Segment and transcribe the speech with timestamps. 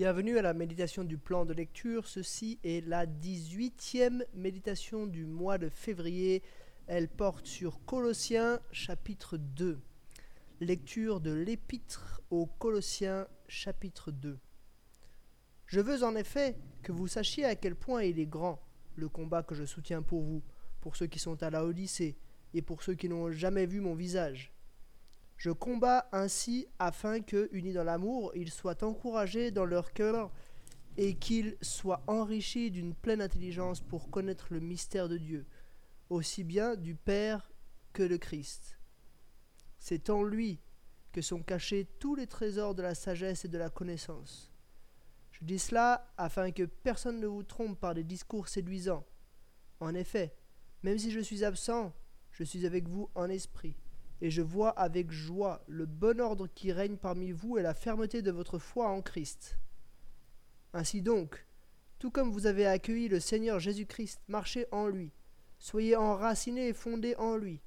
[0.00, 2.06] Bienvenue à la méditation du plan de lecture.
[2.08, 6.42] Ceci est la 18e méditation du mois de février.
[6.86, 9.78] Elle porte sur Colossiens chapitre 2.
[10.62, 14.38] Lecture de l'épître aux Colossiens chapitre 2.
[15.66, 18.58] Je veux en effet que vous sachiez à quel point il est grand
[18.96, 20.42] le combat que je soutiens pour vous,
[20.80, 22.16] pour ceux qui sont à la Odyssée
[22.54, 24.50] et pour ceux qui n'ont jamais vu mon visage
[25.40, 30.30] je combats ainsi afin que, unis dans l'amour, ils soient encouragés dans leur cœur
[30.98, 35.46] et qu'ils soient enrichis d'une pleine intelligence pour connaître le mystère de Dieu,
[36.10, 37.50] aussi bien du Père
[37.94, 38.78] que de Christ.
[39.78, 40.60] C'est en lui
[41.10, 44.52] que sont cachés tous les trésors de la sagesse et de la connaissance.
[45.30, 49.06] Je dis cela afin que personne ne vous trompe par des discours séduisants.
[49.80, 50.36] En effet,
[50.82, 51.94] même si je suis absent,
[52.30, 53.74] je suis avec vous en esprit
[54.20, 58.22] et je vois avec joie le bon ordre qui règne parmi vous et la fermeté
[58.22, 59.58] de votre foi en Christ.
[60.72, 61.46] Ainsi donc,
[61.98, 65.12] tout comme vous avez accueilli le Seigneur Jésus-Christ, marchez en lui,
[65.58, 67.60] soyez enracinés et fondés en lui,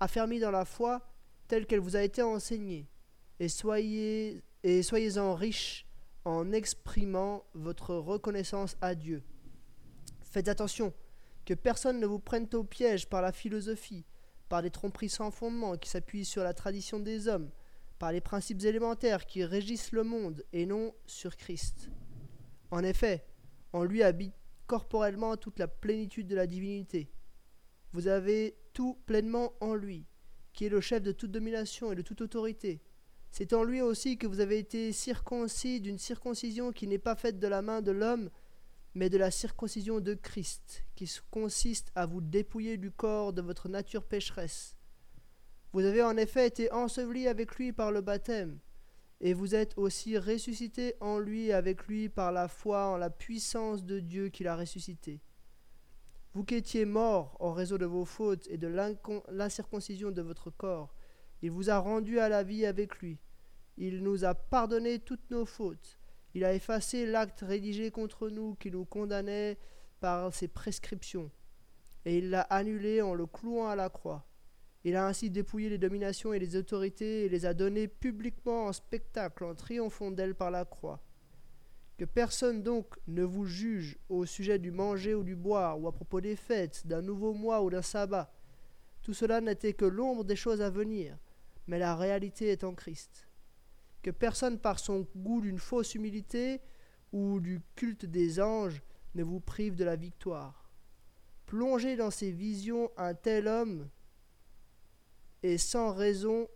[0.00, 1.02] affermis dans la foi
[1.48, 2.88] telle qu'elle vous a été enseignée,
[3.38, 5.86] et soyez et soyez-en riches
[6.24, 9.22] en exprimant votre reconnaissance à Dieu.
[10.24, 10.92] Faites attention
[11.44, 14.04] que personne ne vous prenne au piège par la philosophie,
[14.48, 17.50] par des tromperies sans fondement qui s'appuient sur la tradition des hommes,
[17.98, 21.90] par les principes élémentaires qui régissent le monde et non sur Christ.
[22.70, 23.24] En effet,
[23.72, 24.34] en lui habite
[24.66, 27.10] corporellement toute la plénitude de la divinité.
[27.92, 30.06] Vous avez tout pleinement en lui,
[30.52, 32.82] qui est le chef de toute domination et de toute autorité.
[33.30, 37.38] C'est en lui aussi que vous avez été circoncis d'une circoncision qui n'est pas faite
[37.38, 38.30] de la main de l'homme,
[38.96, 43.68] mais de la circoncision de Christ, qui consiste à vous dépouiller du corps de votre
[43.68, 44.74] nature pécheresse.
[45.74, 48.58] Vous avez en effet été ensevelis avec lui par le baptême,
[49.20, 53.84] et vous êtes aussi ressuscités en lui avec lui par la foi en la puissance
[53.84, 55.20] de Dieu qui l'a ressuscité.
[56.32, 58.68] Vous qui étiez morts en raison de vos fautes et de
[59.28, 60.94] l'incirconcision de votre corps,
[61.42, 63.18] il vous a rendus à la vie avec lui.
[63.76, 65.98] Il nous a pardonné toutes nos fautes
[66.36, 69.56] il a effacé l'acte rédigé contre nous qui nous condamnait
[70.00, 71.30] par ses prescriptions,
[72.04, 74.28] et il l'a annulé en le clouant à la croix.
[74.84, 78.74] Il a ainsi dépouillé les dominations et les autorités et les a données publiquement en
[78.74, 81.02] spectacle en triomphant d'elles par la croix.
[81.96, 85.92] Que personne donc ne vous juge au sujet du manger ou du boire, ou à
[85.92, 88.30] propos des fêtes, d'un nouveau mois ou d'un sabbat.
[89.00, 91.16] Tout cela n'était que l'ombre des choses à venir,
[91.66, 93.26] mais la réalité est en Christ
[94.06, 96.60] que personne par son goût d'une fausse humilité
[97.10, 98.80] ou du culte des anges
[99.16, 100.70] ne vous prive de la victoire.
[101.44, 103.90] Plongez dans ces visions un tel homme
[105.42, 106.48] est sans raison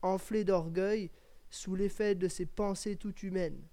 [0.00, 1.10] enflé d'orgueil
[1.50, 3.68] sous l'effet de ses pensées toutes humaines,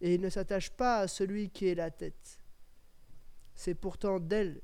[0.00, 2.40] et il ne s'attache pas à celui qui est la tête.
[3.54, 4.62] C'est pourtant d'elle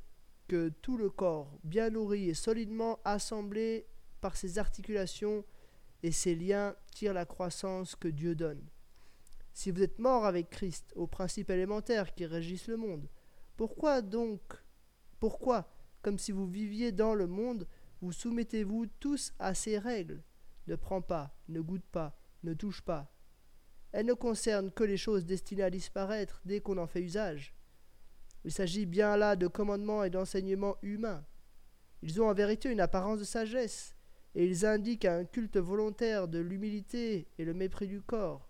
[0.48, 3.86] que tout le corps, bien nourri et solidement assemblé
[4.20, 5.44] par ses articulations,
[6.04, 8.62] et ces liens tirent la croissance que Dieu donne.
[9.54, 13.08] Si vous êtes mort avec Christ aux principes élémentaires qui régissent le monde,
[13.56, 14.42] pourquoi donc,
[15.18, 15.72] pourquoi,
[16.02, 17.66] comme si vous viviez dans le monde,
[18.02, 20.22] vous soumettez-vous tous à ces règles?
[20.66, 23.10] Ne prends pas, ne goûte pas, ne touche pas.
[23.90, 27.54] Elles ne concernent que les choses destinées à disparaître dès qu'on en fait usage.
[28.44, 31.24] Il s'agit bien là de commandements et d'enseignements humains.
[32.02, 33.96] Ils ont en vérité une apparence de sagesse,
[34.34, 38.48] et ils indiquent un culte volontaire de l'humilité et le mépris du corps,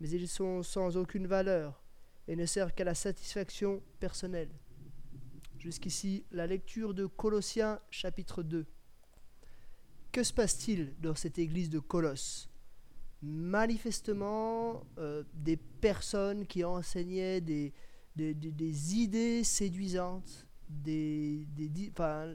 [0.00, 1.82] mais ils sont sans aucune valeur
[2.28, 4.50] et ne servent qu'à la satisfaction personnelle.
[5.58, 8.66] Jusqu'ici, la lecture de Colossiens chapitre 2.
[10.12, 12.50] Que se passe-t-il dans cette église de Colosse?
[13.22, 17.72] Manifestement, euh, des personnes qui enseignaient des,
[18.94, 20.46] idées séduisantes,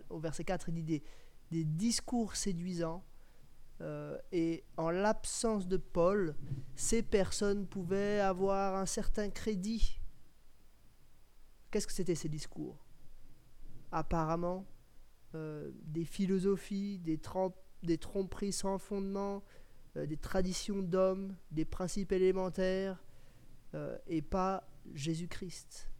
[0.10, 1.02] au verset 4, il
[1.52, 3.04] des discours séduisants.
[3.82, 6.36] Euh, et en l'absence de Paul,
[6.76, 10.00] ces personnes pouvaient avoir un certain crédit.
[11.72, 12.86] Qu'est-ce que c'était ces discours?
[13.92, 14.66] Apparemment,
[15.36, 17.20] euh, des philosophies, des,
[17.84, 19.44] des, tromperies sans fondement,
[19.96, 23.04] euh, des traditions d'hommes, des principes élémentaires,
[24.08, 25.92] et pas Jésus-Christ.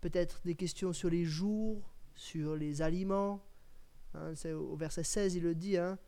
[0.00, 3.44] Peut-être des questions sur les jours, sur les aliments.
[4.14, 5.98] Hein, au verset 16, il le dit, hein,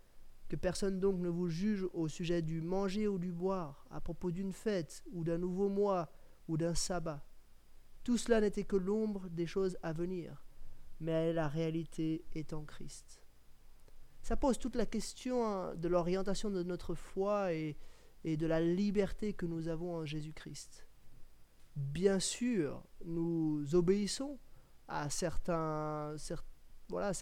[0.49, 4.31] que personne donc ne vous juge au sujet du manger ou du boire, à propos
[4.31, 6.11] d'une fête ou d'un nouveau mois
[6.49, 7.25] ou d'un sabbat.
[8.05, 10.45] Tout cela n'était que l'ombre des choses à venir,
[11.01, 13.23] mais la réalité est en Christ.
[14.23, 17.77] Ça pose toute la question hein, de l'orientation de notre foi et,
[18.25, 20.87] et de la liberté que nous avons en Jésus-Christ.
[21.75, 24.39] Bien sûr, nous obéissons
[24.89, 26.15] à certains,
[26.89, 27.13] voilà,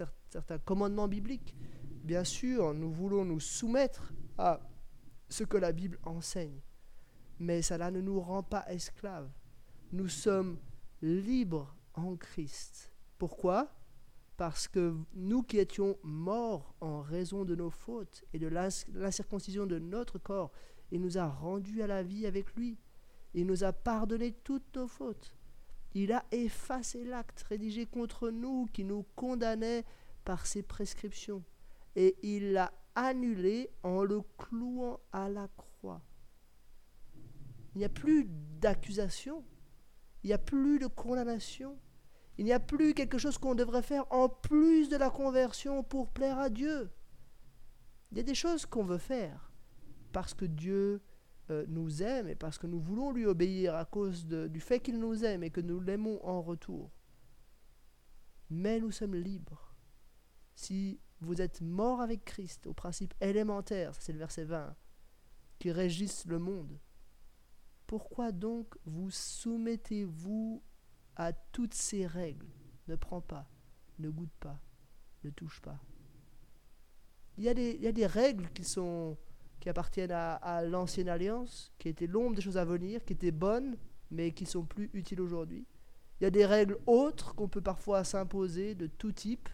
[0.65, 1.55] commandements bibliques.
[2.03, 4.61] Bien sûr, nous voulons nous soumettre à
[5.29, 6.61] ce que la Bible enseigne.
[7.39, 9.31] Mais cela ne nous rend pas esclaves.
[9.93, 10.59] Nous sommes
[11.03, 12.93] libres en Christ.
[13.19, 13.75] Pourquoi?
[14.37, 19.79] Parce que nous qui étions morts en raison de nos fautes et de l'incirconcision de
[19.79, 20.53] notre corps,
[20.91, 22.77] il nous a rendus à la vie avec lui.
[23.33, 25.35] Il nous a pardonné toutes nos fautes.
[25.95, 29.85] Il a effacé l'acte rédigé contre nous qui nous condamnait
[30.25, 31.45] par ses prescriptions.
[31.97, 36.03] Et il l'a annulé en le clouant à la croix.
[37.75, 38.27] Il n'y a plus
[38.61, 39.45] d'accusation,
[40.23, 41.79] il n'y a plus de condamnation,
[42.39, 46.11] il n'y a plus quelque chose qu'on devrait faire en plus de la conversion pour
[46.11, 46.91] plaire à Dieu.
[48.11, 49.53] Il y a des choses qu'on veut faire
[50.13, 51.03] parce que Dieu
[51.51, 54.99] euh, nous aime et parce que nous voulons lui obéir à cause du fait qu'il
[54.99, 56.91] nous aime et que nous l'aimons en retour.
[58.51, 59.75] Mais nous sommes libres.
[60.55, 64.75] Si vous êtes morts avec Christ au principe élémentaire, c'est le verset 20,
[65.59, 66.79] qui régisse le monde,
[67.87, 70.63] pourquoi donc vous soumettez-vous
[71.17, 72.49] à toutes ces règles?
[72.89, 73.51] Ne prends pas,
[73.99, 74.61] ne goûte pas,
[75.25, 75.79] ne touche pas.
[77.37, 79.19] Il y a des règles qui, sont,
[79.65, 83.79] qui appartiennent à, l'ancienne alliance, qui étaient l'ombre des choses à venir, qui étaient bonnes,
[84.11, 85.65] mais qui sont plus utiles aujourd'hui.
[86.21, 89.49] Il y a des règles autres qu'on peut parfois s'imposer de tout type,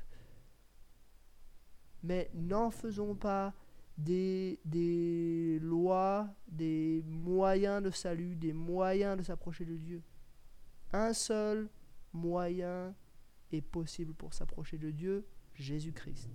[2.03, 3.55] mais n'en faisons pas
[3.97, 10.03] des, des lois, des moyens de salut, des moyens de s'approcher de Dieu.
[10.93, 11.69] Un seul
[12.13, 12.97] moyen
[13.53, 15.25] est possible pour s'approcher de Dieu,
[15.55, 16.29] Jésus-Christ.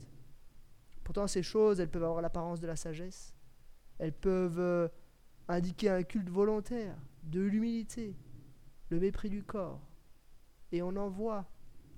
[1.04, 3.35] Pourtant, ces choses, elles peuvent avoir l'apparence de la sagesse.
[4.00, 4.88] Elles peuvent euh,
[5.48, 8.16] indiquer un culte volontaire, de l'humilité,
[8.90, 9.82] le mépris du corps.
[10.72, 11.46] Et on en voit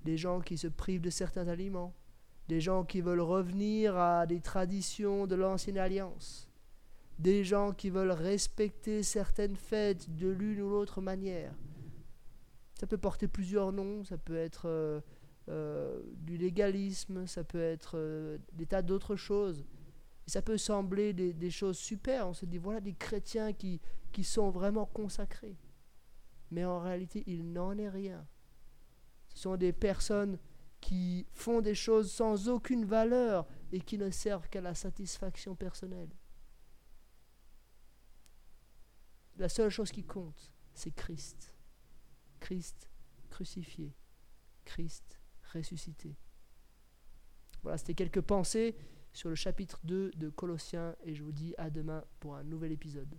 [0.04, 1.94] des gens qui se privent de certains aliments,
[2.48, 6.48] des gens qui veulent revenir à des traditions de l'ancienne alliance,
[7.18, 11.52] des gens qui veulent respecter certaines fêtes de l'une ou l'autre manière.
[12.78, 15.00] Ça peut porter plusieurs noms, ça peut être euh,
[15.48, 19.66] euh, du légalisme, ça peut être des tas d'autres choses.
[20.28, 23.80] Et ça peut sembler des, des, choses super, on se dit voilà des chrétiens qui,
[24.12, 25.56] qui sont vraiment consacrés.
[26.50, 28.28] Mais en réalité, il n'en est rien.
[29.28, 30.38] Ce sont des personnes
[30.82, 36.10] qui font des choses sans aucune valeur et qui ne servent qu'à la satisfaction personnelle.
[39.38, 41.54] La seule chose qui compte, c'est Christ.
[42.38, 42.90] Christ
[43.30, 43.96] crucifié.
[44.66, 45.18] Christ
[45.54, 46.18] ressuscité.
[47.62, 48.76] Voilà, c'était quelques pensées
[49.18, 52.70] sur le chapitre 2 de Colossiens et je vous dis à demain pour un nouvel
[52.70, 53.18] épisode.